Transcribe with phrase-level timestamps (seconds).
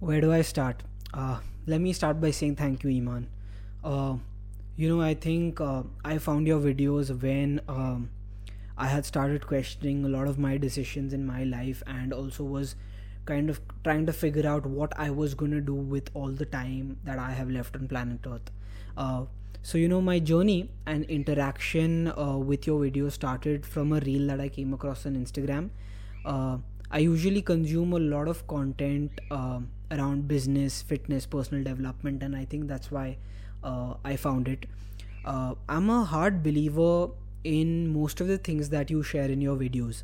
[0.00, 0.82] Where do I start?
[1.12, 3.28] Uh, let me start by saying thank you, Iman.
[3.82, 4.16] Uh,
[4.76, 8.10] you know, I think uh, I found your videos when um,
[8.76, 12.74] I had started questioning a lot of my decisions in my life and also was
[13.24, 16.46] kind of trying to figure out what I was going to do with all the
[16.46, 18.50] time that I have left on planet Earth.
[18.96, 19.24] Uh,
[19.62, 24.28] so, you know, my journey and interaction uh, with your video started from a reel
[24.28, 25.70] that I came across on Instagram.
[26.24, 26.58] Uh,
[26.90, 32.44] I usually consume a lot of content uh, around business, fitness, personal development, and I
[32.44, 33.18] think that's why
[33.64, 34.66] uh, I found it.
[35.24, 37.08] Uh, I'm a hard believer
[37.42, 40.02] in most of the things that you share in your videos,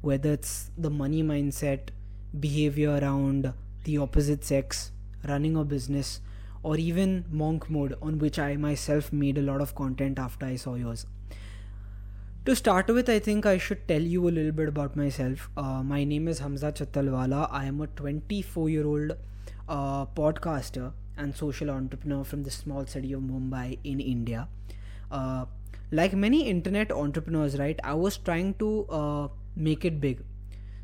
[0.00, 1.88] whether it's the money mindset,
[2.38, 3.52] behavior around
[3.84, 4.92] the opposite sex,
[5.26, 6.20] running a business,
[6.62, 10.56] or even monk mode, on which I myself made a lot of content after I
[10.56, 11.06] saw yours.
[12.44, 15.48] To start with, I think I should tell you a little bit about myself.
[15.56, 17.48] Uh, my name is Hamza Chattalwala.
[17.52, 19.12] I am a 24 year old
[19.68, 24.48] uh, podcaster and social entrepreneur from the small city of Mumbai in India.
[25.08, 25.44] Uh,
[25.92, 30.24] like many internet entrepreneurs, right, I was trying to uh, make it big.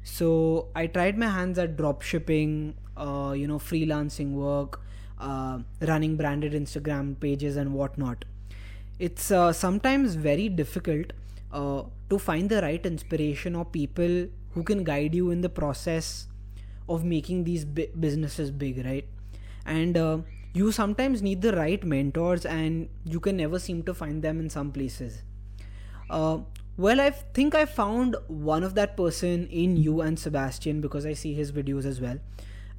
[0.05, 4.81] So I tried my hands at dropshipping, uh, you know, freelancing work,
[5.19, 8.25] uh, running branded Instagram pages, and whatnot.
[9.00, 11.12] It's sometimes very difficult
[11.53, 16.29] uh, to find the right inspiration or people who can guide you in the process
[16.89, 19.07] of making these businesses big right?
[19.67, 20.19] And uh,
[20.55, 24.49] you sometimes need the right mentors and you can never seem to find them in
[24.49, 25.23] some places.
[26.09, 26.39] Uh,
[26.79, 31.12] well i think i found one of that person in you and sebastian because i
[31.12, 32.19] see his videos as well.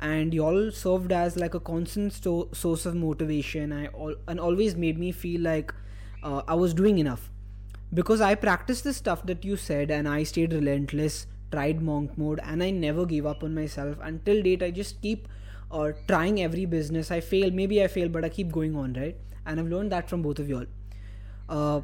[0.01, 3.73] And you all served as like a constant sto- source of motivation.
[3.73, 5.73] I all, and always made me feel like
[6.23, 7.29] uh, i was doing enough
[7.93, 12.39] because I practiced the stuff that you said and I stayed relentless, tried monk mode,
[12.43, 13.97] and I never gave up on myself.
[14.01, 15.27] Until date, I just keep
[15.71, 17.11] uh, trying every business.
[17.11, 19.15] I fail, maybe I fail, but I keep going on, right?
[19.45, 20.65] And I've learned that from both of y'all.
[21.47, 21.81] Uh,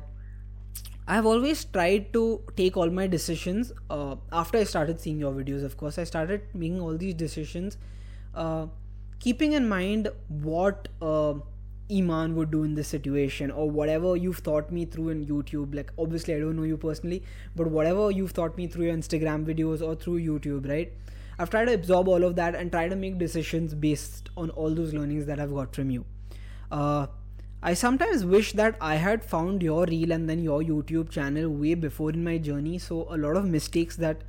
[1.08, 5.64] I've always tried to take all my decisions uh, after I started seeing your videos.
[5.64, 7.78] Of course, I started making all these decisions,
[8.34, 8.68] uh,
[9.20, 11.36] keeping in mind what uh,
[11.92, 15.76] Iman would do in this situation or whatever you've taught me through in YouTube.
[15.76, 17.24] Like, obviously, I don't know you personally,
[17.56, 20.92] but whatever you've taught me through your Instagram videos or through YouTube, right?
[21.38, 24.74] I've tried to absorb all of that and try to make decisions based on all
[24.74, 26.06] those learnings that I've got from you.
[26.72, 27.08] Uh,
[27.62, 31.74] I sometimes wish that I had found your reel and then your YouTube channel way
[31.74, 32.78] before in my journey.
[32.78, 34.22] So, a lot of mistakes that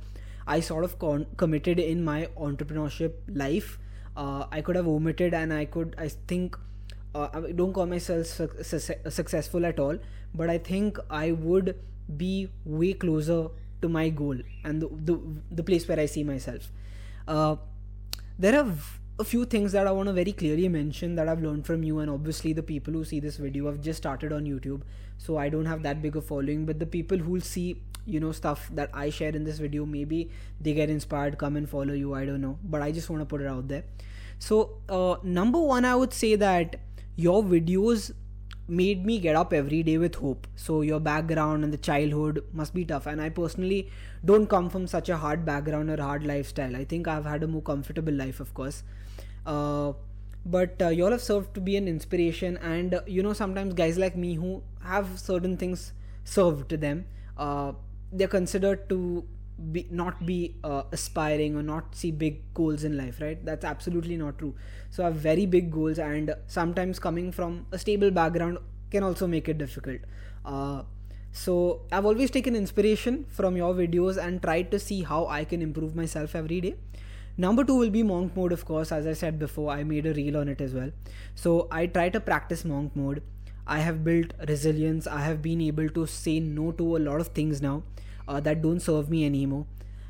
[0.45, 3.77] I sort of con- committed in my entrepreneurship life,
[4.15, 6.57] uh, I could have omitted and I could, I think,
[7.17, 9.97] uh, I don't call myself su- su- successful at all,
[10.33, 11.75] but I think I would
[12.15, 13.49] be way closer
[13.81, 15.19] to my goal and the, the,
[15.51, 16.71] the place where I see myself.
[17.27, 17.55] Uh,
[18.39, 18.71] there are
[19.19, 21.99] a few things that I want to very clearly mention that I've learned from you,
[21.99, 24.81] and obviously the people who see this video have just started on YouTube,
[25.17, 26.65] so I don't have that big a following.
[26.65, 30.29] But the people who'll see, you know, stuff that I share in this video, maybe
[30.61, 32.13] they get inspired, come and follow you.
[32.13, 33.85] I don't know, but I just want to put it out there.
[34.39, 36.79] So, uh, number one, I would say that
[37.17, 38.11] your videos
[38.67, 40.45] made me get up every day with hope.
[40.55, 43.07] So your background and the childhood must be tough.
[43.07, 43.89] And I personally
[44.23, 46.75] don't come from such a hard background or hard lifestyle.
[46.75, 48.83] I think I've had a more comfortable life, of course.
[49.45, 49.93] Uh,
[50.45, 52.57] but uh, you all have served to be an inspiration.
[52.57, 57.05] And uh, you know, sometimes guys like me who have certain things served to them,
[57.37, 57.71] uh,
[58.11, 59.25] they're considered to
[59.71, 63.43] be not be uh, aspiring or not see big goals in life right?
[63.43, 64.53] That's absolutely not true.
[64.89, 68.59] So i have very big goals and sometimes coming from a stable background
[68.91, 70.01] can also make it difficult.
[70.45, 70.83] Uh,
[71.31, 75.61] so i've always taken inspiration from your videos and tried to see how i can
[75.61, 76.75] improve myself every day.
[77.39, 78.91] Number two will be monk mode of course.
[78.91, 80.91] As i said before i made a reel on it as well.
[81.35, 83.23] So i try to practice monk mode.
[83.65, 85.07] I have built resilience.
[85.07, 87.83] I have been able to say no to a lot of things now
[88.27, 89.65] uh, that don't serve me anymore.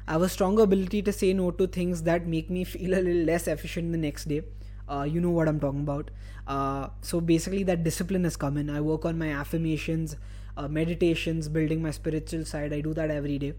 [0.08, 3.02] I have a stronger ability to say no to things that make me feel a
[3.02, 4.44] little less efficient the next day.
[4.90, 6.12] Uh, you know what I'm talking about.
[6.48, 8.70] Uh, so basically, that discipline has come in.
[8.70, 10.16] I work on my affirmations,
[10.56, 12.72] uh, meditations, building my spiritual side.
[12.72, 13.54] I do that every day,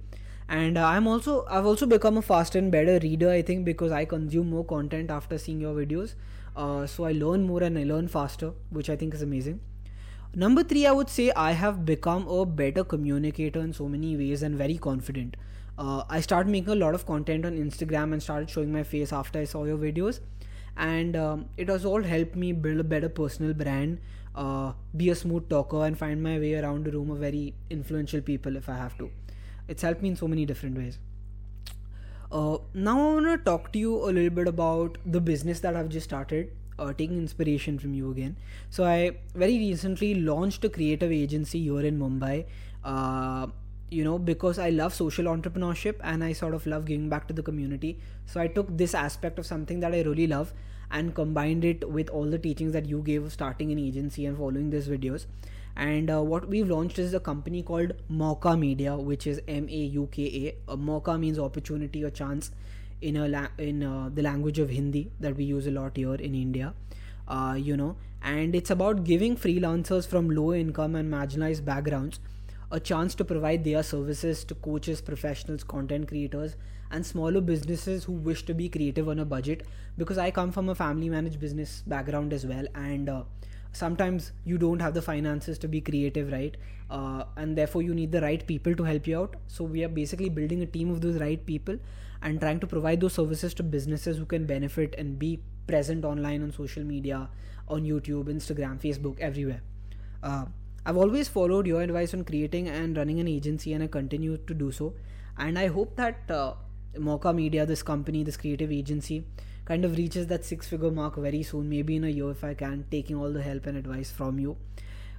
[0.48, 3.30] and uh, I'm also I've also become a faster and better reader.
[3.30, 6.14] I think because I consume more content after seeing your videos.
[6.56, 9.60] Uh, so I learn more and I learn faster, which I think is amazing.
[10.34, 14.42] Number three, I would say I have become a better communicator in so many ways
[14.42, 15.36] and very confident.
[15.78, 19.12] Uh, I started making a lot of content on Instagram and started showing my face
[19.12, 20.20] after I saw your videos,
[20.76, 24.00] and um, it has all helped me build a better personal brand,
[24.34, 28.20] uh, be a smooth talker, and find my way around a room of very influential
[28.20, 29.10] people if I have to.
[29.66, 30.98] It's helped me in so many different ways.
[32.30, 35.74] Uh, now I want to talk to you a little bit about the business that
[35.74, 36.50] I've just started.
[36.78, 38.36] Uh, taking inspiration from you again.
[38.70, 42.44] So I very recently launched a creative agency here in Mumbai.
[42.84, 43.48] Uh,
[43.90, 47.32] you know because i love social entrepreneurship and i sort of love giving back to
[47.32, 50.52] the community so i took this aspect of something that i really love
[50.90, 54.68] and combined it with all the teachings that you gave starting an agency and following
[54.68, 55.24] these videos
[55.76, 59.82] and uh, what we've launched is a company called Mauka Media, which is M A
[59.98, 60.76] U K A.
[60.76, 62.50] Mauka means opportunity or chance
[63.00, 66.14] in a la- in uh, the language of Hindi that we use a lot here
[66.14, 66.74] in India.
[67.26, 72.20] Uh, you know, and it's about giving freelancers from low income and marginalized backgrounds
[72.70, 76.56] a chance to provide their services to coaches, professionals, content creators,
[76.90, 79.66] and smaller businesses who wish to be creative on a budget.
[79.96, 83.22] Because I come from a family managed business background as well, and uh,
[83.72, 86.56] sometimes you don't have the finances to be creative, right?
[86.90, 89.36] Uh, and therefore, you need the right people to help you out.
[89.46, 91.78] So, we are basically building a team of those right people
[92.22, 96.42] and trying to provide those services to businesses who can benefit and be present online
[96.42, 97.28] on social media,
[97.68, 99.62] on YouTube, Instagram, Facebook, everywhere.
[100.22, 100.46] Uh,
[100.84, 104.54] I've always followed your advice on creating and running an agency, and I continue to
[104.54, 104.94] do so.
[105.36, 106.54] And I hope that uh,
[106.96, 109.24] Mauka Media, this company, this creative agency,
[109.64, 112.54] kind of reaches that six figure mark very soon, maybe in a year if I
[112.54, 114.56] can, taking all the help and advice from you.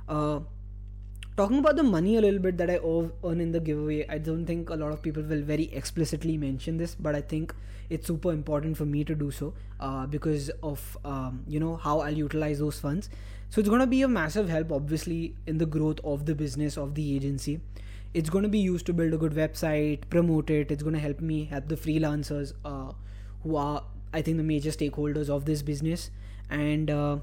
[0.08, 0.40] Uh,
[1.40, 4.46] talking about the money a little bit that I earn in the giveaway, I don't
[4.46, 7.54] think a lot of people will very explicitly mention this, but I think
[7.90, 12.02] it's super important for me to do so uh, because of um, you know how
[12.02, 13.10] I'll utilize those funds.
[13.50, 16.78] So it's going to be a massive help, obviously, in the growth of the business
[16.78, 17.62] of the agency.
[18.14, 20.72] It's going to be used to build a good website, promote it.
[20.72, 22.92] It's going to help me help the freelancers uh,
[23.44, 26.10] who are I think the major stakeholders of this business
[26.50, 27.18] and uh,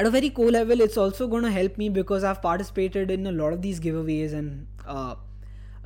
[0.00, 3.26] at a very core level it's also going to help me because I've participated in
[3.26, 5.14] a lot of these giveaways and uh,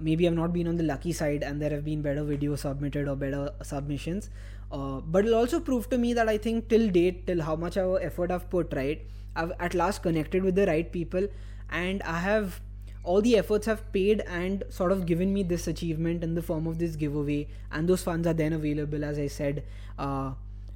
[0.01, 3.09] maybe I've not been on the lucky side and there have been better videos submitted
[3.09, 4.31] or better submissions.
[4.71, 7.77] Uh, but it'll also prove to me that I think till date till how much
[7.77, 11.27] our effort I've put right I've at last connected with the right people
[11.71, 12.61] and I have
[13.03, 16.69] all the efforts have paid and sort of given me this achievement in the form
[16.69, 19.63] of this giveaway and those funds are then available as i said
[19.99, 20.33] uh,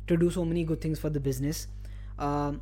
[0.08, 1.68] to do so many good things for the business.
[2.18, 2.60] Um,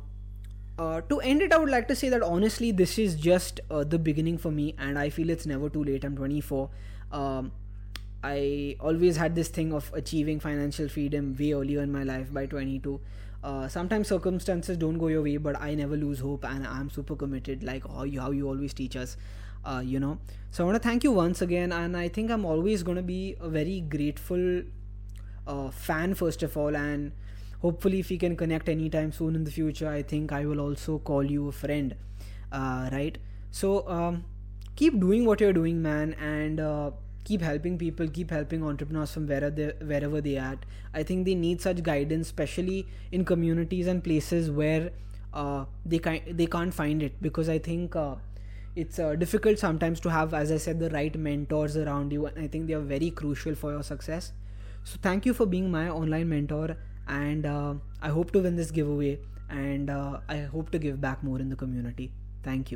[0.77, 3.83] uh, to end it i would like to say that honestly this is just uh,
[3.83, 6.03] the beginning for me and i feel it's never too late.
[6.03, 6.69] I'm 24
[7.11, 7.51] um,
[8.23, 12.45] i always had this thing of achieving financial freedom way earlier in my life by
[12.45, 12.99] 22
[13.43, 17.15] uh, sometimes circumstances don't go your way but i never lose hope and i'm super
[17.15, 19.17] committed like how you, how you always teach us
[19.65, 20.17] uh, you know.
[20.51, 23.03] So i want to thank you once again and i think i'm always going to
[23.03, 24.63] be a very grateful
[25.45, 27.11] uh, fan first of all and
[27.61, 30.99] hopefully if we can connect anytime soon in the future i think i will also
[30.99, 31.95] call you a friend
[32.51, 33.17] uh, right?
[33.51, 34.23] So um,
[34.75, 36.91] keep doing what you're doing man and uh,
[37.23, 41.35] keep helping people keep helping entrepreneurs from wherever they wherever they at i think they
[41.35, 44.91] need such guidance especially in communities and places where
[45.33, 48.15] uh, they can they can't find it because i think uh,
[48.75, 52.39] it's uh, difficult sometimes to have as i said the right mentors around you and
[52.39, 54.31] i think they are very crucial for your success.
[54.83, 56.77] So thank you for being my online mentor
[57.07, 59.19] and uh, i hope to win this giveaway.
[59.49, 62.11] And uh, i hope to give back more in the community.
[62.43, 62.75] Thank you